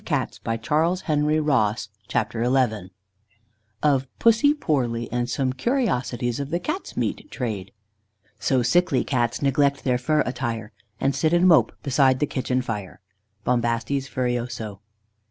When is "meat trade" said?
6.97-7.71